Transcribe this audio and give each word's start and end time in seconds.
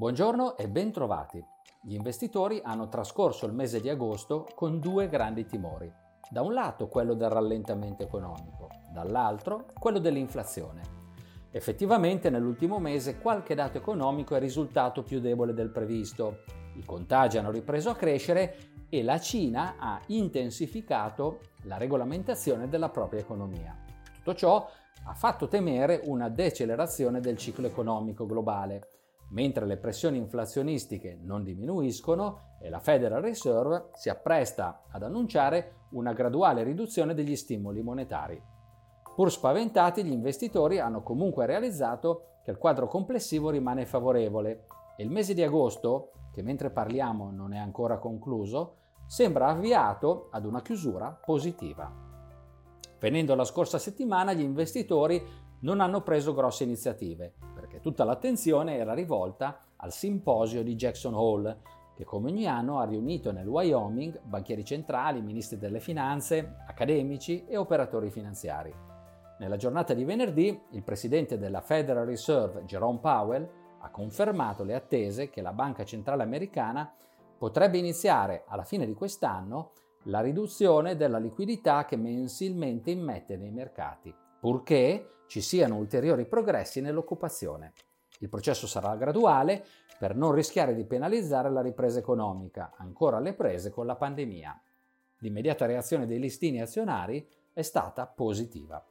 Buongiorno 0.00 0.56
e 0.56 0.66
ben 0.66 0.92
trovati. 0.92 1.44
Gli 1.82 1.92
investitori 1.92 2.62
hanno 2.64 2.88
trascorso 2.88 3.44
il 3.44 3.52
mese 3.52 3.82
di 3.82 3.90
agosto 3.90 4.46
con 4.54 4.80
due 4.80 5.10
grandi 5.10 5.44
timori. 5.44 5.92
Da 6.30 6.40
un 6.40 6.54
lato 6.54 6.88
quello 6.88 7.12
del 7.12 7.28
rallentamento 7.28 8.02
economico, 8.02 8.70
dall'altro 8.94 9.66
quello 9.78 9.98
dell'inflazione. 9.98 10.80
Effettivamente 11.50 12.30
nell'ultimo 12.30 12.78
mese 12.78 13.18
qualche 13.18 13.54
dato 13.54 13.76
economico 13.76 14.34
è 14.34 14.38
risultato 14.38 15.02
più 15.02 15.20
debole 15.20 15.52
del 15.52 15.68
previsto. 15.68 16.44
I 16.76 16.82
contagi 16.82 17.36
hanno 17.36 17.50
ripreso 17.50 17.90
a 17.90 17.94
crescere 17.94 18.86
e 18.88 19.02
la 19.02 19.20
Cina 19.20 19.74
ha 19.78 20.00
intensificato 20.06 21.40
la 21.64 21.76
regolamentazione 21.76 22.70
della 22.70 22.88
propria 22.88 23.20
economia. 23.20 23.76
Tutto 24.14 24.34
ciò 24.34 24.66
ha 25.04 25.12
fatto 25.12 25.46
temere 25.46 26.00
una 26.04 26.30
decelerazione 26.30 27.20
del 27.20 27.36
ciclo 27.36 27.66
economico 27.66 28.24
globale 28.24 28.99
mentre 29.30 29.66
le 29.66 29.76
pressioni 29.76 30.18
inflazionistiche 30.18 31.18
non 31.22 31.42
diminuiscono 31.42 32.56
e 32.60 32.68
la 32.68 32.80
Federal 32.80 33.22
Reserve 33.22 33.90
si 33.94 34.08
appresta 34.08 34.84
ad 34.88 35.02
annunciare 35.02 35.86
una 35.90 36.12
graduale 36.12 36.62
riduzione 36.62 37.14
degli 37.14 37.36
stimoli 37.36 37.82
monetari. 37.82 38.40
Pur 39.14 39.30
spaventati, 39.30 40.04
gli 40.04 40.12
investitori 40.12 40.78
hanno 40.78 41.02
comunque 41.02 41.46
realizzato 41.46 42.38
che 42.42 42.50
il 42.50 42.58
quadro 42.58 42.86
complessivo 42.86 43.50
rimane 43.50 43.86
favorevole 43.86 44.66
e 44.96 45.02
il 45.02 45.10
mese 45.10 45.34
di 45.34 45.42
agosto, 45.42 46.12
che 46.32 46.42
mentre 46.42 46.70
parliamo 46.70 47.30
non 47.30 47.52
è 47.52 47.58
ancora 47.58 47.98
concluso, 47.98 48.76
sembra 49.06 49.48
avviato 49.48 50.28
ad 50.30 50.44
una 50.44 50.62
chiusura 50.62 51.10
positiva. 51.10 51.92
Venendo 52.98 53.32
alla 53.32 53.44
scorsa 53.44 53.78
settimana, 53.78 54.32
gli 54.32 54.42
investitori 54.42 55.22
non 55.60 55.80
hanno 55.80 56.02
preso 56.02 56.32
grosse 56.32 56.64
iniziative, 56.64 57.34
perché 57.80 57.82
tutta 57.82 58.04
l'attenzione 58.04 58.76
era 58.76 58.94
rivolta 58.94 59.58
al 59.76 59.92
simposio 59.92 60.62
di 60.62 60.76
Jackson 60.76 61.14
Hole, 61.14 61.60
che 61.94 62.04
come 62.04 62.30
ogni 62.30 62.46
anno 62.46 62.78
ha 62.78 62.84
riunito 62.84 63.32
nel 63.32 63.48
Wyoming 63.48 64.20
banchieri 64.22 64.64
centrali, 64.64 65.20
ministri 65.22 65.58
delle 65.58 65.80
finanze, 65.80 66.56
accademici 66.66 67.46
e 67.46 67.56
operatori 67.56 68.10
finanziari. 68.10 68.72
Nella 69.38 69.56
giornata 69.56 69.94
di 69.94 70.04
venerdì, 70.04 70.60
il 70.70 70.82
presidente 70.82 71.38
della 71.38 71.62
Federal 71.62 72.06
Reserve, 72.06 72.64
Jerome 72.64 72.98
Powell, 72.98 73.48
ha 73.80 73.90
confermato 73.90 74.62
le 74.62 74.74
attese 74.74 75.30
che 75.30 75.40
la 75.40 75.52
Banca 75.52 75.84
Centrale 75.84 76.22
Americana 76.22 76.92
potrebbe 77.38 77.78
iniziare 77.78 78.44
alla 78.46 78.64
fine 78.64 78.84
di 78.84 78.92
quest'anno 78.92 79.72
la 80.04 80.20
riduzione 80.20 80.96
della 80.96 81.18
liquidità 81.18 81.86
che 81.86 81.96
mensilmente 81.96 82.90
immette 82.90 83.36
nei 83.36 83.50
mercati 83.50 84.14
purché 84.40 85.19
ci 85.30 85.40
siano 85.40 85.76
ulteriori 85.76 86.26
progressi 86.26 86.80
nell'occupazione. 86.80 87.72
Il 88.18 88.28
processo 88.28 88.66
sarà 88.66 88.96
graduale 88.96 89.64
per 89.96 90.16
non 90.16 90.32
rischiare 90.32 90.74
di 90.74 90.84
penalizzare 90.84 91.48
la 91.52 91.62
ripresa 91.62 92.00
economica, 92.00 92.72
ancora 92.76 93.18
alle 93.18 93.32
prese 93.32 93.70
con 93.70 93.86
la 93.86 93.94
pandemia. 93.94 94.60
L'immediata 95.18 95.66
reazione 95.66 96.06
dei 96.06 96.18
listini 96.18 96.60
azionari 96.60 97.24
è 97.52 97.62
stata 97.62 98.08
positiva. 98.08 98.84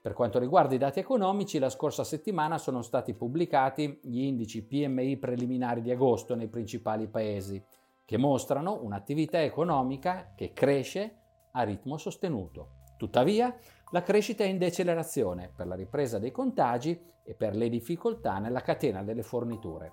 Per 0.00 0.14
quanto 0.14 0.38
riguarda 0.38 0.74
i 0.74 0.78
dati 0.78 1.00
economici, 1.00 1.58
la 1.58 1.68
scorsa 1.68 2.02
settimana 2.02 2.56
sono 2.56 2.80
stati 2.80 3.12
pubblicati 3.12 4.00
gli 4.04 4.22
indici 4.22 4.64
PMI 4.64 5.18
preliminari 5.18 5.82
di 5.82 5.90
agosto 5.90 6.34
nei 6.34 6.48
principali 6.48 7.08
paesi, 7.08 7.62
che 8.06 8.16
mostrano 8.16 8.82
un'attività 8.82 9.42
economica 9.42 10.32
che 10.34 10.54
cresce 10.54 11.16
a 11.52 11.62
ritmo 11.62 11.98
sostenuto. 11.98 12.83
Tuttavia, 13.04 13.54
la 13.90 14.00
crescita 14.00 14.44
è 14.44 14.46
in 14.46 14.56
decelerazione 14.56 15.52
per 15.54 15.66
la 15.66 15.74
ripresa 15.74 16.18
dei 16.18 16.30
contagi 16.30 16.98
e 17.22 17.34
per 17.34 17.54
le 17.54 17.68
difficoltà 17.68 18.38
nella 18.38 18.62
catena 18.62 19.02
delle 19.02 19.22
forniture. 19.22 19.92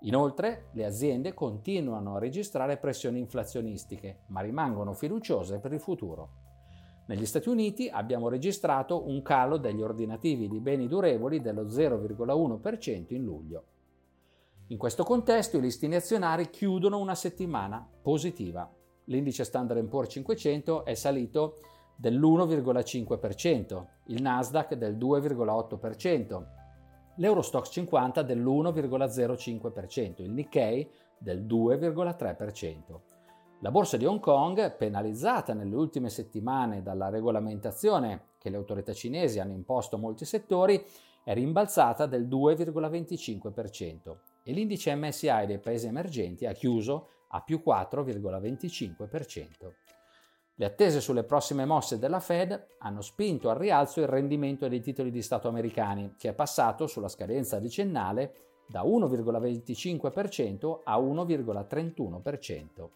Inoltre, 0.00 0.68
le 0.72 0.86
aziende 0.86 1.34
continuano 1.34 2.16
a 2.16 2.18
registrare 2.18 2.78
pressioni 2.78 3.18
inflazionistiche, 3.18 4.20
ma 4.28 4.40
rimangono 4.40 4.94
fiduciose 4.94 5.58
per 5.58 5.74
il 5.74 5.80
futuro. 5.80 6.30
Negli 7.08 7.26
Stati 7.26 7.50
Uniti 7.50 7.90
abbiamo 7.90 8.30
registrato 8.30 9.06
un 9.06 9.20
calo 9.20 9.58
degli 9.58 9.82
ordinativi 9.82 10.48
di 10.48 10.58
beni 10.58 10.88
durevoli 10.88 11.42
dello 11.42 11.64
0,1% 11.64 13.12
in 13.12 13.22
luglio. 13.22 13.64
In 14.68 14.78
questo 14.78 15.04
contesto 15.04 15.58
i 15.58 15.60
listini 15.60 15.96
azionari 15.96 16.48
chiudono 16.48 16.96
una 16.96 17.14
settimana 17.14 17.86
positiva. 18.00 18.66
L'indice 19.08 19.44
Standard 19.44 19.86
Poor's 19.88 20.10
500 20.10 20.86
è 20.86 20.94
salito 20.94 21.58
dell'1,5%, 21.96 23.84
il 24.04 24.22
Nasdaq 24.22 24.74
del 24.74 24.96
2,8%, 24.96 26.44
l'Eurostox 27.16 27.70
50 27.70 28.22
dell'1,05%, 28.22 30.22
il 30.22 30.30
Nikkei 30.30 30.88
del 31.18 31.44
2,3%. 31.44 33.00
La 33.60 33.70
borsa 33.70 33.96
di 33.96 34.04
Hong 34.04 34.20
Kong, 34.20 34.76
penalizzata 34.76 35.54
nelle 35.54 35.74
ultime 35.74 36.10
settimane 36.10 36.82
dalla 36.82 37.08
regolamentazione 37.08 38.34
che 38.38 38.50
le 38.50 38.56
autorità 38.56 38.92
cinesi 38.92 39.40
hanno 39.40 39.54
imposto 39.54 39.96
a 39.96 39.98
molti 39.98 40.26
settori, 40.26 40.84
è 41.24 41.32
rimbalzata 41.32 42.04
del 42.06 42.28
2,25% 42.28 44.16
e 44.42 44.52
l'indice 44.52 44.94
MSI 44.94 45.46
dei 45.46 45.58
paesi 45.58 45.86
emergenti 45.86 46.44
ha 46.46 46.52
chiuso 46.52 47.08
a 47.28 47.40
più 47.40 47.62
4,25%. 47.66 49.95
Le 50.58 50.64
attese 50.64 51.02
sulle 51.02 51.22
prossime 51.22 51.66
mosse 51.66 51.98
della 51.98 52.18
Fed 52.18 52.68
hanno 52.78 53.02
spinto 53.02 53.50
al 53.50 53.56
rialzo 53.56 54.00
il 54.00 54.06
rendimento 54.06 54.68
dei 54.68 54.80
titoli 54.80 55.10
di 55.10 55.20
Stato 55.20 55.48
americani, 55.48 56.14
che 56.16 56.30
è 56.30 56.32
passato 56.32 56.86
sulla 56.86 57.08
scadenza 57.08 57.58
decennale 57.58 58.32
da 58.66 58.82
1,25% 58.82 60.80
a 60.82 60.98
1,31%. 60.98 62.88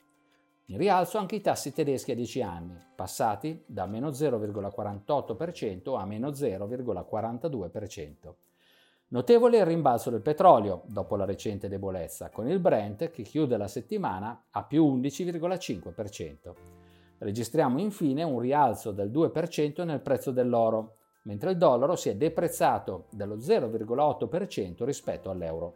In 0.71 0.79
rialzo 0.79 1.19
anche 1.19 1.37
i 1.37 1.43
tassi 1.43 1.75
tedeschi 1.75 2.13
a 2.13 2.15
10 2.15 2.41
anni, 2.41 2.83
passati 2.95 3.63
da 3.67 3.85
meno 3.85 4.09
0,48% 4.09 5.99
a 5.99 6.07
meno 6.07 6.31
0,42%. 6.31 8.35
Notevole 9.09 9.59
il 9.59 9.67
rimbalzo 9.67 10.09
del 10.09 10.23
petrolio 10.23 10.81
dopo 10.87 11.15
la 11.15 11.27
recente 11.27 11.69
debolezza, 11.69 12.31
con 12.31 12.49
il 12.49 12.59
Brent 12.59 13.11
che 13.11 13.23
chiude 13.23 13.59
la 13.59 13.69
settimana 13.69 14.47
a 14.51 14.65
più 14.65 14.83
11,5%. 14.97 16.80
Registriamo 17.23 17.79
infine 17.79 18.23
un 18.23 18.39
rialzo 18.41 18.93
del 18.93 19.11
2% 19.11 19.85
nel 19.85 20.01
prezzo 20.01 20.31
dell'oro, 20.31 20.95
mentre 21.25 21.51
il 21.51 21.59
dollaro 21.59 21.95
si 21.95 22.09
è 22.09 22.17
deprezzato 22.17 23.09
dello 23.11 23.37
0,8% 23.37 24.85
rispetto 24.85 25.29
all'euro. 25.29 25.75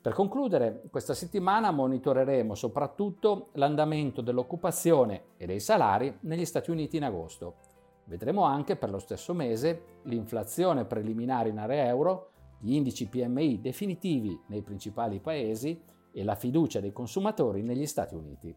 Per 0.00 0.14
concludere, 0.14 0.84
questa 0.90 1.12
settimana 1.12 1.70
monitoreremo 1.70 2.54
soprattutto 2.54 3.48
l'andamento 3.52 4.22
dell'occupazione 4.22 5.24
e 5.36 5.44
dei 5.44 5.60
salari 5.60 6.16
negli 6.20 6.46
Stati 6.46 6.70
Uniti 6.70 6.96
in 6.96 7.04
agosto. 7.04 7.56
Vedremo 8.04 8.44
anche 8.44 8.76
per 8.76 8.88
lo 8.90 8.98
stesso 8.98 9.34
mese 9.34 9.98
l'inflazione 10.04 10.86
preliminare 10.86 11.50
in 11.50 11.58
area 11.58 11.84
euro, 11.84 12.30
gli 12.60 12.72
indici 12.72 13.08
PMI 13.08 13.60
definitivi 13.60 14.40
nei 14.46 14.62
principali 14.62 15.20
paesi 15.20 15.78
e 16.10 16.24
la 16.24 16.34
fiducia 16.34 16.80
dei 16.80 16.92
consumatori 16.92 17.60
negli 17.62 17.86
Stati 17.86 18.14
Uniti. 18.14 18.56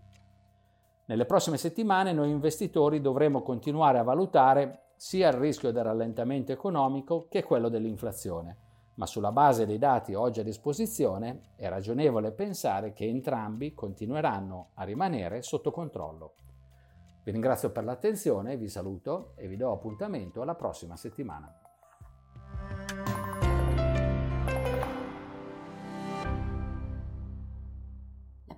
Nelle 1.06 1.26
prossime 1.26 1.58
settimane 1.58 2.14
noi 2.14 2.30
investitori 2.30 3.02
dovremo 3.02 3.42
continuare 3.42 3.98
a 3.98 4.04
valutare 4.04 4.92
sia 4.96 5.28
il 5.28 5.34
rischio 5.34 5.72
del 5.72 5.84
rallentamento 5.84 6.54
economico 6.54 7.28
che 7.28 7.44
quello 7.44 7.68
dell'inflazione, 7.68 8.58
ma 8.96 9.06
sulla 9.06 9.34
base 9.34 9.66
dei 9.66 9.78
dati 9.78 10.14
oggi 10.14 10.40
a 10.40 10.44
disposizione 10.44 11.54
è 11.58 11.68
ragionevole 11.68 12.32
pensare 12.32 12.94
che 12.94 13.06
entrambi 13.06 13.74
continueranno 13.74 14.70
a 14.76 14.84
rimanere 14.84 15.42
sotto 15.42 15.72
controllo. 15.72 16.36
Vi 17.24 17.32
ringrazio 17.32 17.72
per 17.72 17.84
l'attenzione, 17.84 18.56
vi 18.56 18.70
saluto 18.70 19.34
e 19.36 19.48
vi 19.48 19.58
do 19.58 19.74
appuntamento 19.74 20.42
alla 20.42 20.56
prossima 20.56 20.96
settimana. 20.96 21.54